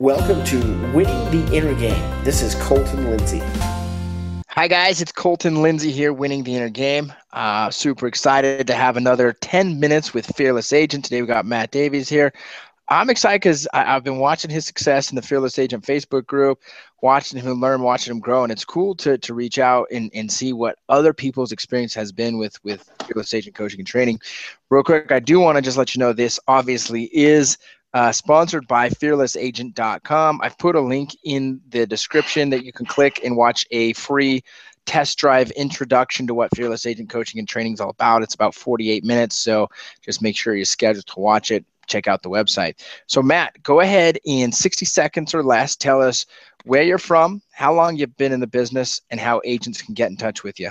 [0.00, 0.56] Welcome to
[0.94, 2.24] Winning the Inner Game.
[2.24, 3.42] This is Colton Lindsay.
[4.48, 5.02] Hi, guys.
[5.02, 7.12] It's Colton Lindsay here, winning the inner game.
[7.34, 11.04] Uh, super excited to have another 10 minutes with Fearless Agent.
[11.04, 12.32] Today we got Matt Davies here.
[12.88, 16.62] I'm excited because I've been watching his success in the Fearless Agent Facebook group,
[17.02, 20.32] watching him learn, watching him grow, and it's cool to to reach out and, and
[20.32, 24.18] see what other people's experience has been with with Fearless Agent coaching and training.
[24.70, 27.58] Real quick, I do want to just let you know this obviously is
[27.94, 30.40] uh, sponsored by fearlessagent.com.
[30.42, 34.42] I've put a link in the description that you can click and watch a free
[34.86, 38.22] test drive introduction to what Fearless Agent coaching and training is all about.
[38.22, 39.68] It's about 48 minutes, so
[40.02, 41.64] just make sure you're scheduled to watch it.
[41.86, 42.74] Check out the website.
[43.06, 45.74] So, Matt, go ahead in 60 seconds or less.
[45.74, 46.24] Tell us
[46.64, 50.10] where you're from, how long you've been in the business, and how agents can get
[50.10, 50.70] in touch with you.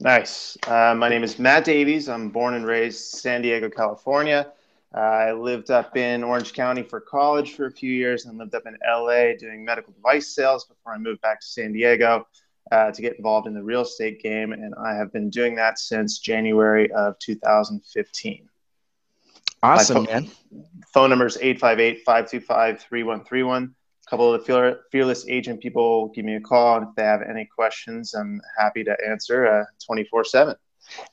[0.00, 0.56] Nice.
[0.66, 2.08] Uh, my name is Matt Davies.
[2.08, 4.52] I'm born and raised San Diego, California.
[4.94, 8.62] I lived up in Orange County for college for a few years and lived up
[8.66, 12.26] in LA doing medical device sales before I moved back to San Diego
[12.70, 14.52] uh, to get involved in the real estate game.
[14.52, 18.48] And I have been doing that since January of 2015.
[19.64, 20.30] Awesome, man.
[20.92, 23.74] Phone number is 858 525 3131.
[24.06, 26.76] A couple of the fearless agent people give me a call.
[26.76, 30.54] And if they have any questions, I'm happy to answer uh, 24 uh, 7.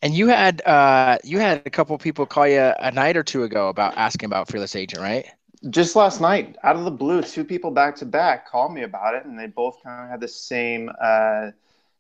[0.02, 3.44] And you had uh, you had a couple people call you a night or two
[3.44, 5.25] ago about asking about Fearless Agent, right?
[5.69, 9.13] Just last night, out of the blue, two people back to back called me about
[9.13, 11.52] it, and they both kind of had the same uh,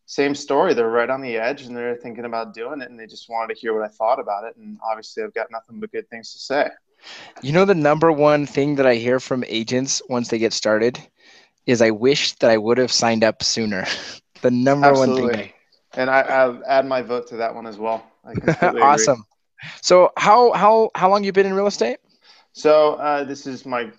[0.05, 0.73] same story.
[0.73, 3.53] They're right on the edge, and they're thinking about doing it, and they just wanted
[3.53, 4.55] to hear what I thought about it.
[4.57, 6.69] And obviously, I've got nothing but good things to say.
[7.41, 10.99] You know, the number one thing that I hear from agents once they get started
[11.65, 13.85] is, "I wish that I would have signed up sooner."
[14.41, 15.23] the number Absolutely.
[15.23, 15.51] one thing.
[15.93, 18.03] And I, I'll add my vote to that one as well.
[18.61, 19.25] awesome.
[19.81, 21.97] So how how how long you been in real estate?
[22.53, 23.91] So uh, this is my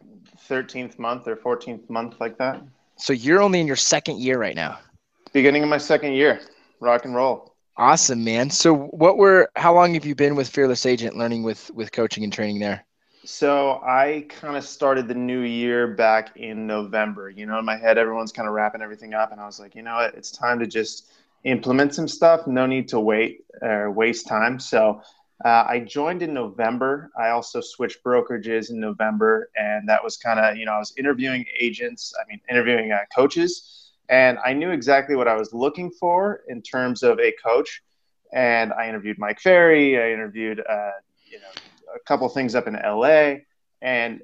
[0.49, 2.63] 13th month or 14th month, like that.
[2.97, 4.79] So you're only in your second year right now.
[5.33, 6.41] Beginning of my second year,
[6.81, 7.55] rock and roll.
[7.77, 8.51] Awesome, man.
[8.51, 12.23] So what were how long have you been with Fearless Agent, learning with with coaching
[12.25, 12.85] and training there?
[13.25, 17.31] So I kind of started the new year back in November.
[17.31, 19.75] You know, in my head, everyone's kind of wrapping everything up, and I was like,
[19.75, 21.13] you know what, it's time to just
[21.45, 22.47] implement some stuff.
[22.47, 24.59] No need to wait or waste time.
[24.59, 25.03] So
[25.45, 27.11] uh, I joined in November.
[27.19, 30.95] I also switched brokerages in November, and that was kind of you know I was
[30.97, 32.13] interviewing agents.
[32.21, 36.63] I mean, interviewing uh, coaches, and I knew exactly what I was looking for in
[36.63, 37.83] terms of a coach.
[38.33, 40.01] And I interviewed Mike Ferry.
[40.01, 40.91] I interviewed uh,
[41.29, 43.39] you know a couple things up in LA,
[43.81, 44.21] and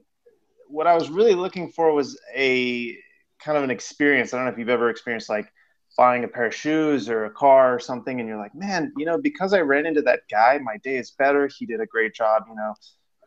[0.69, 2.97] what I was really looking for was a
[3.41, 4.33] kind of an experience.
[4.33, 5.51] I don't know if you've ever experienced like
[5.99, 9.05] buying a pair of shoes or a car or something and you're like man you
[9.05, 11.51] know because i ran into that guy my day is better.
[11.59, 12.75] He did a great job you know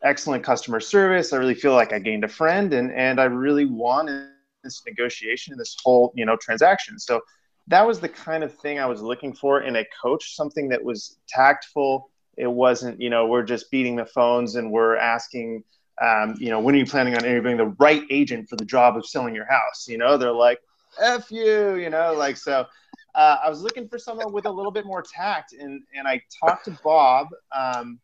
[0.02, 1.32] excellent customer service.
[1.32, 5.10] I really feel like i gained a friend and and i really won this negotiation
[5.12, 6.98] this whole you know transaction.
[6.98, 10.68] So that was the kind of thing i was looking for in a coach something
[10.70, 12.10] that was tactful.
[12.36, 15.62] It wasn't you know we're just beating the phones and we're asking
[16.02, 18.96] um, you know when are you planning on interviewing the right agent for the job
[18.96, 19.86] of selling your house?
[19.88, 20.58] You know they're like
[21.00, 22.66] F you, you know, like so.
[23.14, 26.22] Uh, I was looking for someone with a little bit more tact, and and I
[26.40, 28.00] talked to Bob, um,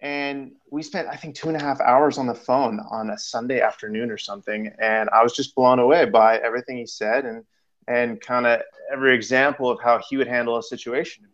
[0.00, 3.18] and we spent I think two and a half hours on the phone on a
[3.18, 7.44] Sunday afternoon or something, and I was just blown away by everything he said and
[7.86, 11.24] and kind of every example of how he would handle a situation.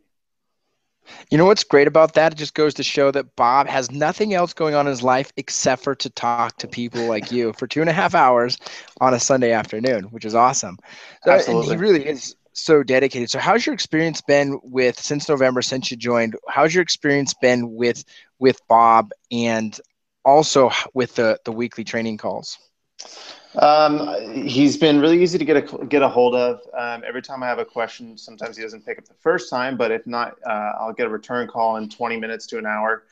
[1.31, 2.33] You know what's great about that?
[2.33, 5.33] It just goes to show that Bob has nothing else going on in his life
[5.37, 8.59] except for to talk to people like you for two and a half hours
[9.01, 10.79] on a Sunday afternoon, which is awesome.
[11.27, 11.73] Absolutely.
[11.73, 13.31] And he really is so dedicated.
[13.31, 16.37] So how's your experience been with since November, since you joined?
[16.49, 18.05] How's your experience been with
[18.39, 19.79] with Bob and
[20.25, 22.59] also with the the weekly training calls?
[23.57, 26.61] Um, he's been really easy to get a get a hold of.
[26.77, 29.77] Um, every time I have a question, sometimes he doesn't pick up the first time,
[29.77, 33.05] but if not, uh, I'll get a return call in 20 minutes to an hour.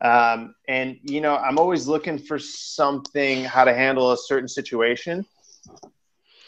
[0.00, 5.26] Um, and you know, I'm always looking for something how to handle a certain situation.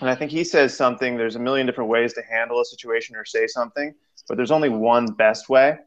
[0.01, 1.17] And I think he says something.
[1.17, 3.95] There's a million different ways to handle a situation or say something,
[4.29, 5.79] but there's only one best way.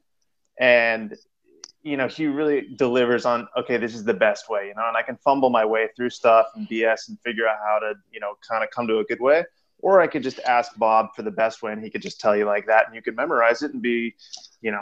[0.60, 1.18] And
[1.86, 4.98] you know, he really delivers on, okay, this is the best way, you know, and
[4.98, 8.20] I can fumble my way through stuff and BS and figure out how to, you
[8.20, 9.44] know, kind of come to a good way.
[9.80, 12.36] Or I could just ask Bob for the best way and he could just tell
[12.36, 14.16] you like that and you could memorize it and be,
[14.62, 14.82] you know,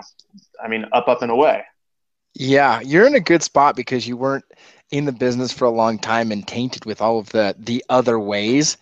[0.63, 1.65] I mean, up, up and away.
[2.35, 4.45] Yeah, you're in a good spot because you weren't
[4.93, 8.19] in the business for a long time and tainted with all of the the other
[8.19, 8.77] ways.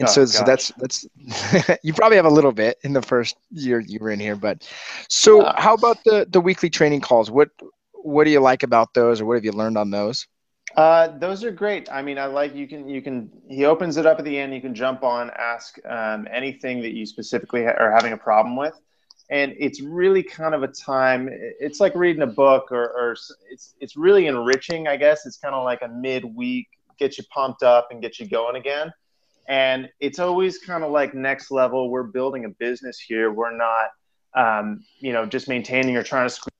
[0.00, 1.06] And oh, so, so that's that's
[1.84, 4.68] you probably have a little bit in the first year you were in here, but
[5.08, 7.30] so how about the the weekly training calls?
[7.30, 7.50] What
[7.92, 10.26] what do you like about those, or what have you learned on those?
[10.76, 11.88] Uh, those are great.
[11.92, 14.52] I mean, I like you can you can he opens it up at the end.
[14.52, 18.56] You can jump on, ask um, anything that you specifically ha- are having a problem
[18.56, 18.74] with,
[19.32, 21.26] and it's really kind of a time.
[21.32, 23.16] It's like reading a book, or, or
[23.50, 24.86] it's it's really enriching.
[24.86, 26.68] I guess it's kind of like a midweek,
[26.98, 28.92] get you pumped up and get you going again.
[29.48, 31.90] And it's always kind of like next level.
[31.90, 33.32] We're building a business here.
[33.32, 33.88] We're not,
[34.34, 36.52] um, you know, just maintaining or trying to squeeze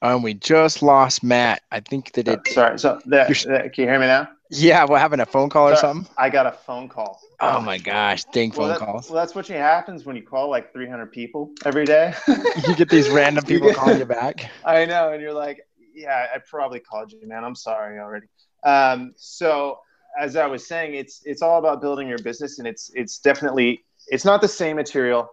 [0.00, 1.62] Um, we just lost Matt.
[1.72, 2.46] I think that it.
[2.48, 2.78] Sorry.
[2.78, 4.28] So that, that, can you hear me now?
[4.50, 6.10] Yeah, we're having a phone call or something.
[6.16, 7.20] I got a phone call.
[7.40, 9.10] Oh my gosh, dang phone well, that, calls.
[9.10, 12.14] Well, that's what happens when you call like 300 people every day.
[12.66, 14.50] you get these random people calling you back.
[14.64, 15.60] I know, and you're like,
[15.94, 17.44] yeah, I probably called you, man.
[17.44, 18.26] I'm sorry already.
[18.64, 19.80] Um, so
[20.18, 23.84] as I was saying, it's it's all about building your business, and it's it's definitely
[24.06, 25.28] it's not the same material.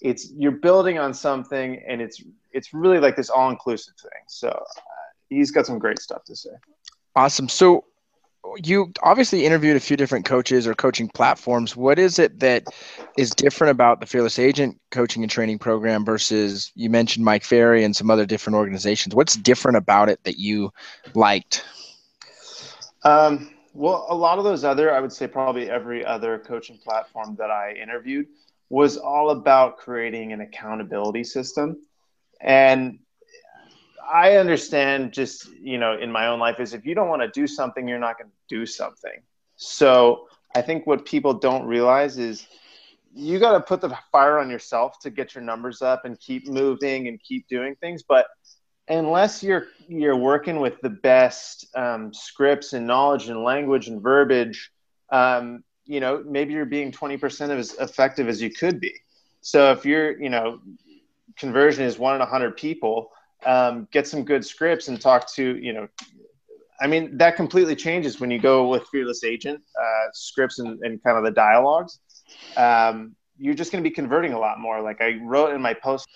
[0.00, 4.22] It's you're building on something, and it's it's really like this all inclusive thing.
[4.28, 4.80] So uh,
[5.28, 6.50] he's got some great stuff to say.
[7.16, 7.48] Awesome.
[7.48, 7.84] So
[8.62, 11.76] you obviously interviewed a few different coaches or coaching platforms.
[11.76, 12.64] What is it that
[13.16, 17.84] is different about the Fearless Agent coaching and training program versus you mentioned Mike Ferry
[17.84, 19.14] and some other different organizations?
[19.14, 20.70] What's different about it that you
[21.14, 21.64] liked?
[23.02, 27.36] Um, well, a lot of those other, I would say probably every other coaching platform
[27.38, 28.26] that I interviewed
[28.70, 31.76] was all about creating an accountability system.
[32.40, 32.98] And
[34.10, 37.28] I understand just, you know, in my own life is if you don't want to
[37.28, 39.22] do something, you're not going to do something.
[39.56, 42.46] So I think what people don't realize is
[43.14, 46.48] you got to put the fire on yourself to get your numbers up and keep
[46.48, 48.02] moving and keep doing things.
[48.02, 48.26] But
[48.88, 54.70] unless you're you're working with the best um, scripts and knowledge and language and verbiage,
[55.10, 58.92] um, you know, maybe you're being 20% as effective as you could be.
[59.40, 60.60] So if you're, you know,
[61.36, 63.10] conversion is one in a hundred people,
[63.46, 65.88] um, get some good scripts and talk to, you know,
[66.80, 71.02] I mean, that completely changes when you go with Fearless Agent uh, scripts and, and
[71.02, 71.98] kind of the dialogues.
[72.56, 74.80] Um, you're just going to be converting a lot more.
[74.82, 76.06] Like I wrote in my post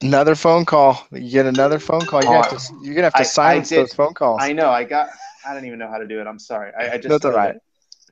[0.00, 1.06] Another phone call.
[1.10, 2.22] You get another phone call.
[2.22, 4.40] You're gonna have to, you're gonna have to I- I silence did- those phone calls.
[4.40, 5.08] I know I got.
[5.44, 6.26] I don't even know how to do it.
[6.28, 6.72] I'm sorry.
[6.78, 7.08] I, I just.
[7.08, 7.56] That's all right.
[7.56, 7.62] it.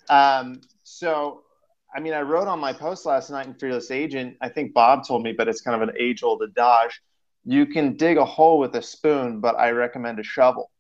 [0.09, 1.43] Um, so,
[1.95, 4.37] I mean, I wrote on my post last night in Fearless Agent.
[4.41, 7.01] I think Bob told me, but it's kind of an age-old adage.
[7.45, 10.71] You can dig a hole with a spoon, but I recommend a shovel.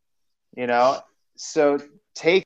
[0.56, 1.00] You know,
[1.37, 1.78] so
[2.14, 2.44] take.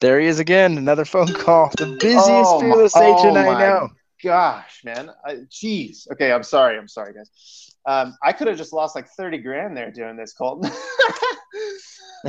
[0.00, 0.78] There he is again.
[0.78, 1.70] Another phone call.
[1.76, 3.88] The busiest Oh my- fearless oh agent I know.
[4.22, 5.10] Gosh, man.
[5.26, 6.08] I, jeez.
[6.12, 6.78] Okay, I'm sorry.
[6.78, 7.74] I'm sorry, guys.
[7.86, 10.70] Um, I could have just lost like 30 grand there doing this, Colton.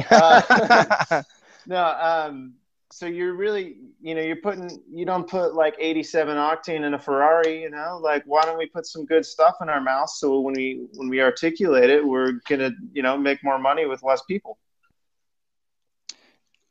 [0.09, 1.21] Uh,
[1.67, 2.55] No, um,
[2.93, 6.99] so you're really, you know, you're putting, you don't put like 87 octane in a
[6.99, 10.39] Ferrari, you know, like why don't we put some good stuff in our mouth so
[10.39, 14.21] when we when we articulate it, we're gonna, you know, make more money with less
[14.23, 14.59] people.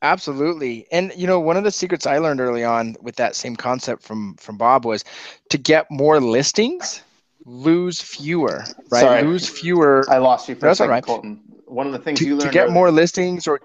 [0.03, 0.87] Absolutely.
[0.93, 4.05] And you know, one of the secrets I learned early on with that same concept
[4.05, 5.05] from from Bob was
[5.51, 7.03] to get more listings,
[7.45, 9.01] lose fewer, right?
[9.01, 9.23] Sorry.
[9.23, 11.05] Lose fewer I lost you for That's a second, right.
[11.05, 11.41] Colton.
[11.67, 13.61] One of the things to, you to get early- more listings or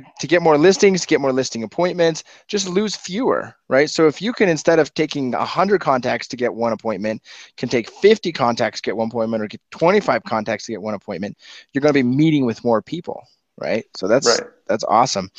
[0.00, 3.88] to get more listings, to get more listing appointments, just lose fewer, right?
[3.90, 7.22] So if you can instead of taking 100 contacts to get one appointment,
[7.56, 10.94] can take 50 contacts to get one appointment or get 25 contacts to get one
[10.94, 11.36] appointment,
[11.72, 13.22] you're going to be meeting with more people,
[13.58, 13.84] right?
[13.94, 14.48] So that's Right.
[14.66, 15.30] that's awesome.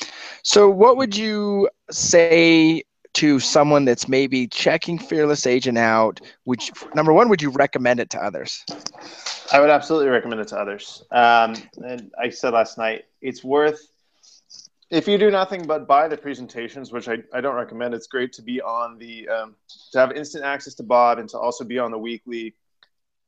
[0.43, 2.83] So what would you say
[3.15, 6.19] to someone that's maybe checking Fearless Agent out?
[6.43, 8.63] Which number one, would you recommend it to others?
[9.51, 11.03] I would absolutely recommend it to others.
[11.11, 13.87] Um, and I said last night, it's worth
[14.89, 17.93] if you do nothing but buy the presentations, which I, I don't recommend.
[17.93, 19.55] It's great to be on the um,
[19.91, 22.55] to have instant access to Bob and to also be on the weekly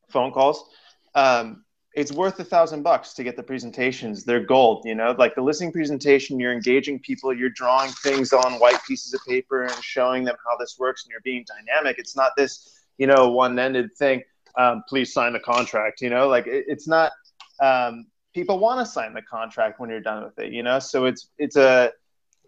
[0.10, 0.70] phone calls.
[1.16, 1.64] Um,
[1.96, 4.24] it's worth a thousand bucks to get the presentations.
[4.24, 6.40] They're gold, you know, like the listening presentation.
[6.40, 7.34] You're engaging people.
[7.34, 11.12] You're drawing things on white pieces of paper and showing them how this works, and
[11.12, 11.98] you're being dynamic.
[11.98, 14.22] It's not this, you know, one-ended thing.
[14.60, 16.02] Um, please sign the contract.
[16.02, 17.14] You know, like it, it's not.
[17.60, 18.06] Um,
[18.38, 20.54] people want to sign the contract when you're done with it.
[20.54, 21.92] You know, so it's it's a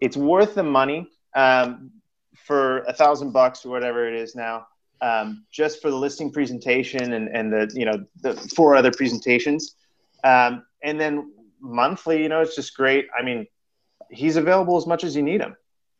[0.00, 1.90] it's worth the money um,
[2.36, 4.68] for a thousand bucks or whatever it is now
[5.00, 9.74] um, just for the listing presentation and, and the you know the four other presentations.
[10.22, 13.08] Um, and then monthly you know it's just great.
[13.18, 13.46] I mean
[14.10, 15.56] he's available as much as you need him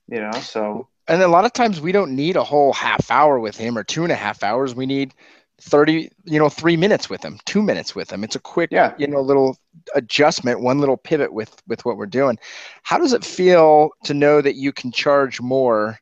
[0.08, 0.88] you know so.
[1.08, 3.82] And a lot of times we don't need a whole half hour with him or
[3.82, 4.76] two and a half hours.
[4.76, 5.14] We need
[5.62, 8.24] 30 you know three minutes with him two minutes with him.
[8.24, 8.94] It's a quick Yeah.
[8.98, 9.56] you know little
[9.94, 12.38] adjustment one little pivot with with what we're doing.
[12.82, 15.98] How does it feel to know that you can charge more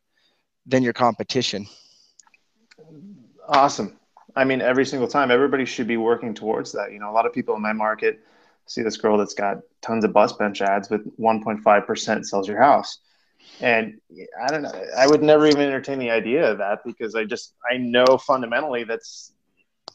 [0.67, 1.67] than your competition?
[3.49, 3.99] Awesome.
[4.37, 6.93] I mean every single time everybody should be working towards that.
[6.93, 8.21] You know a lot of people in my market
[8.67, 12.99] see this girl that's got tons of bus bench ads with 1.5% sells your house.
[13.61, 13.99] And
[14.47, 17.55] I don't know, I would never even entertain the idea of that because I just,
[17.71, 19.33] I know fundamentally that's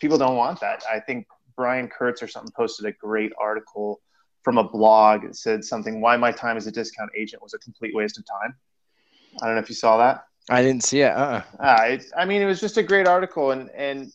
[0.03, 0.83] people don't want that.
[0.91, 4.01] I think Brian Kurtz or something posted a great article
[4.41, 7.57] from a blog that said something, why my time as a discount agent was a
[7.57, 8.53] complete waste of time.
[9.41, 10.25] I don't know if you saw that.
[10.49, 11.13] I didn't see it.
[11.13, 11.41] Uh-uh.
[11.57, 14.11] Uh, it, I mean, it was just a great article, and and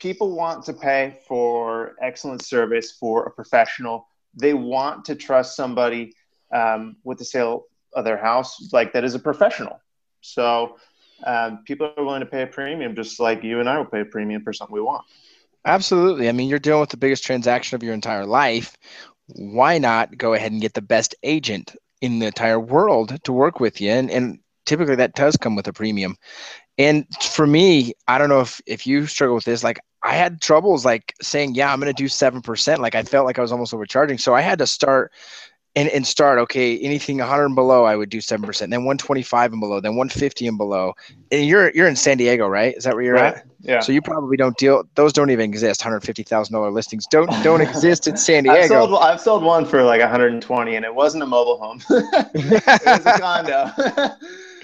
[0.00, 4.08] people want to pay for excellent service for a professional.
[4.34, 6.14] They want to trust somebody
[6.52, 9.80] um, with the sale of their house like that is a professional.
[10.20, 10.78] So
[11.24, 14.00] um, people are willing to pay a premium, just like you and I will pay
[14.00, 15.04] a premium for something we want.
[15.64, 16.28] Absolutely.
[16.28, 18.76] I mean, you're dealing with the biggest transaction of your entire life.
[19.28, 23.60] Why not go ahead and get the best agent in the entire world to work
[23.60, 23.90] with you?
[23.90, 26.16] And, and typically that does come with a premium.
[26.78, 29.64] And for me, I don't know if if you struggle with this.
[29.64, 32.80] Like I had troubles like saying, yeah, I'm going to do seven percent.
[32.82, 35.12] Like I felt like I was almost overcharging, so I had to start
[35.76, 39.60] and, and start okay anything 100 and below i would do 7% then 125 and
[39.60, 40.94] below then 150 and below
[41.30, 43.36] and you're you're in san diego right is that where you're right.
[43.36, 47.60] at yeah so you probably don't deal those don't even exist $150000 listings don't don't
[47.60, 51.22] exist in san diego I've sold, I've sold one for like 120 and it wasn't
[51.22, 53.70] a mobile home it was a condo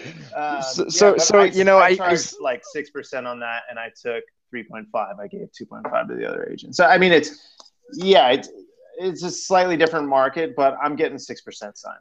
[0.37, 3.63] um, so, so, so I, you know, I, I, I like six percent on that,
[3.71, 5.19] and I took three point five.
[5.19, 6.77] I gave two point five to the other agent.
[6.77, 7.57] So I mean, it's
[7.93, 8.49] yeah, it's
[8.99, 11.97] it's a slightly different market, but I'm getting six percent signed.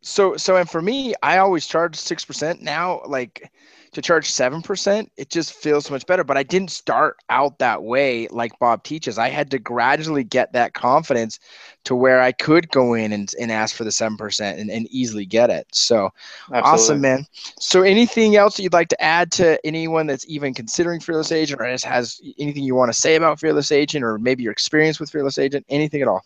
[0.00, 2.60] So, so, and for me, I always charge six percent.
[2.60, 3.50] Now, like
[3.92, 6.24] to charge 7%, it just feels so much better.
[6.24, 9.18] But I didn't start out that way like Bob teaches.
[9.18, 11.38] I had to gradually get that confidence
[11.84, 15.26] to where I could go in and, and ask for the 7% and, and easily
[15.26, 15.66] get it.
[15.72, 16.10] So
[16.52, 16.70] Absolutely.
[16.70, 17.26] awesome, man.
[17.58, 21.60] So anything else that you'd like to add to anyone that's even considering Fearless Agent
[21.60, 25.00] or just has anything you want to say about Fearless Agent or maybe your experience
[25.00, 26.24] with Fearless Agent, anything at all?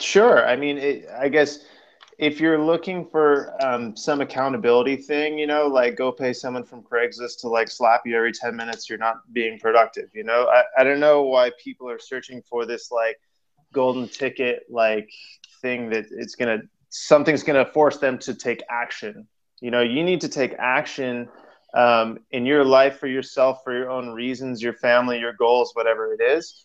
[0.00, 0.46] Sure.
[0.46, 1.60] I mean, it, I guess–
[2.18, 6.82] if you're looking for um, some accountability thing, you know, like go pay someone from
[6.82, 10.10] Craigslist to like slap you every 10 minutes, you're not being productive.
[10.14, 13.20] You know, I, I don't know why people are searching for this like
[13.72, 15.10] golden ticket, like
[15.60, 19.26] thing that it's going to, something's going to force them to take action.
[19.60, 21.28] You know, you need to take action
[21.74, 26.12] um, in your life for yourself, for your own reasons, your family, your goals, whatever
[26.12, 26.64] it is.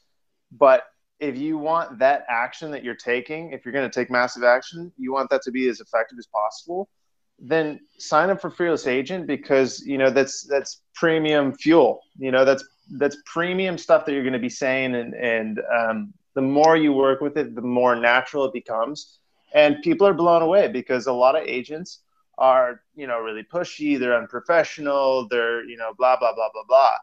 [0.52, 0.84] But
[1.20, 4.92] if you want that action that you're taking, if you're going to take massive action,
[4.98, 6.90] you want that to be as effective as possible,
[7.38, 12.02] then sign up for Fearless Agent because you know that's that's premium fuel.
[12.18, 16.14] You know that's that's premium stuff that you're going to be saying, and and um,
[16.36, 19.20] the more you work with it, the more natural it becomes,
[19.54, 22.02] and people are blown away because a lot of agents
[22.38, 26.94] are you know really pushy, they're unprofessional, they're you know blah blah blah blah blah.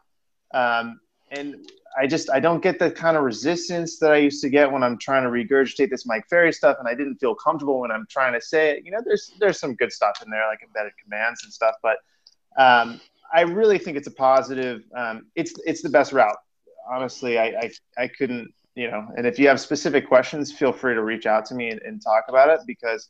[0.53, 0.99] Um,
[1.31, 1.55] and
[1.97, 4.83] I just I don't get the kind of resistance that I used to get when
[4.83, 8.05] I'm trying to regurgitate this Mike Ferry stuff, and I didn't feel comfortable when I'm
[8.09, 8.85] trying to say it.
[8.85, 11.97] You know, there's there's some good stuff in there, like embedded commands and stuff, but
[12.57, 13.01] um,
[13.33, 14.83] I really think it's a positive.
[14.95, 16.37] Um, it's it's the best route.
[16.89, 19.07] Honestly, I, I I couldn't you know.
[19.17, 22.01] And if you have specific questions, feel free to reach out to me and, and
[22.01, 23.09] talk about it because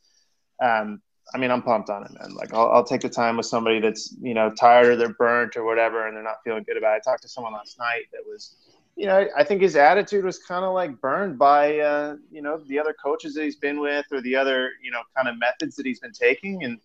[0.62, 1.00] um,
[1.34, 2.34] I mean, I'm pumped on it, man.
[2.34, 5.56] Like, I'll, I'll, take the time with somebody that's, you know, tired or they're burnt
[5.56, 7.02] or whatever, and they're not feeling good about it.
[7.06, 8.56] I talked to someone last night that was,
[8.96, 12.58] you know, I think his attitude was kind of like burned by, uh, you know,
[12.66, 15.76] the other coaches that he's been with or the other, you know, kind of methods
[15.76, 16.64] that he's been taking.
[16.64, 16.80] And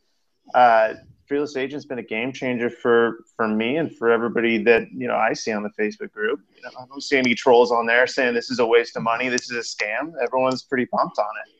[0.53, 0.95] uh,
[1.27, 5.15] Fearless Agent's been a game changer for for me and for everybody that you know
[5.15, 6.41] I see on the Facebook group.
[6.55, 9.03] You know, I don't see any trolls on there saying this is a waste of
[9.03, 10.13] money, this is a scam.
[10.21, 11.52] Everyone's pretty pumped on it.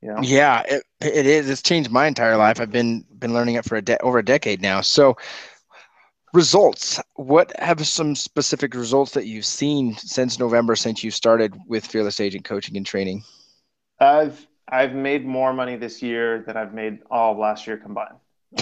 [0.00, 0.20] You know?
[0.22, 1.50] Yeah, it, it is.
[1.50, 2.60] It's changed my entire life.
[2.60, 4.80] I've been been learning it for a de- over a decade now.
[4.80, 5.16] So,
[6.32, 7.00] results.
[7.16, 12.20] What have some specific results that you've seen since November, since you started with Fearless
[12.20, 13.24] Agent coaching and training?
[13.98, 18.14] I've I've made more money this year than I've made all of last year combined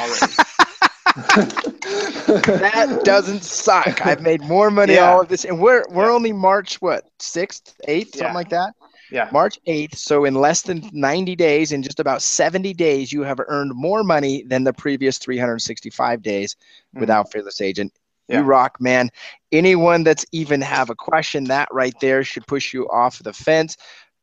[2.26, 4.04] that doesn't suck.
[4.04, 5.10] I've made more money yeah.
[5.10, 6.12] all of this, and we're we're yeah.
[6.12, 8.20] only March what sixth, eighth, yeah.
[8.20, 8.74] something like that.
[9.10, 9.28] Yeah.
[9.32, 9.96] March 8th.
[9.96, 14.02] So in less than 90 days, in just about 70 days, you have earned more
[14.02, 17.00] money than the previous 365 days mm-hmm.
[17.00, 17.92] without Fearless Agent.
[18.28, 18.40] Yeah.
[18.40, 19.10] You rock, man.
[19.52, 23.76] Anyone that's even have a question, that right there should push you off the fence.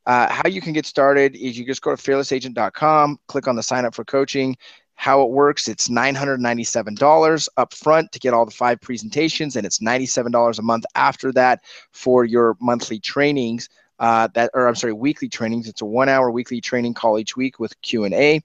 [0.05, 3.63] Uh, how you can get started is you just go to fearlessagent.com, click on the
[3.63, 4.57] sign up for coaching.
[4.95, 9.79] How it works, it's $997 up front to get all the five presentations, and it's
[9.79, 13.69] $97 a month after that for your monthly trainings
[14.03, 15.69] uh, that or I'm sorry, weekly trainings.
[15.69, 18.41] It's a one-hour weekly training call each week with Q and A.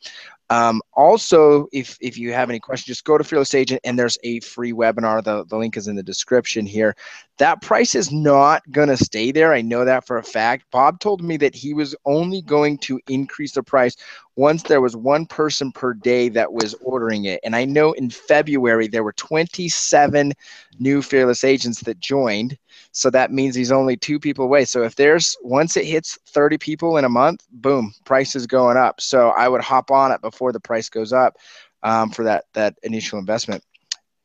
[0.50, 4.16] Um, also, if if you have any questions, just go to Fearless Agent and there's
[4.22, 5.22] a free webinar.
[5.22, 6.94] The, the link is in the description here.
[7.38, 9.52] That price is not going to stay there.
[9.52, 10.64] I know that for a fact.
[10.70, 13.96] Bob told me that he was only going to increase the price
[14.36, 17.40] once there was one person per day that was ordering it.
[17.42, 20.32] And I know in February there were 27
[20.78, 22.56] new Fearless agents that joined.
[22.92, 24.64] So that means he's only two people away.
[24.64, 28.76] So if there's once it hits 30 people in a month, boom, price is going
[28.76, 29.00] up.
[29.00, 31.36] So I would hop on it before the price goes up
[31.82, 33.62] um, for that that initial investment.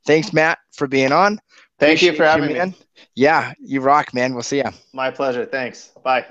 [0.06, 1.40] Thanks, Matt, for being on.
[1.80, 2.74] Thank Appreciate you for having you, me.
[3.16, 4.34] Yeah, you rock, man.
[4.34, 4.72] We'll see you.
[4.94, 5.46] My pleasure.
[5.46, 5.92] Thanks.
[6.04, 6.26] Bye.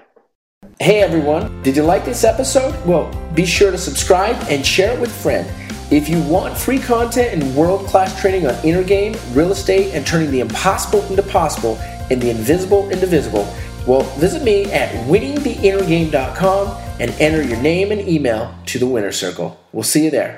[0.78, 2.72] Hey everyone, did you like this episode?
[2.86, 5.50] Well, be sure to subscribe and share it with a friend.
[5.90, 10.06] If you want free content and world class training on inner game, real estate, and
[10.06, 11.76] turning the impossible into possible
[12.10, 13.46] and the invisible indivisible,
[13.86, 19.58] well, visit me at winningtheinnergame.com and enter your name and email to the winner circle.
[19.72, 20.30] We'll see you there.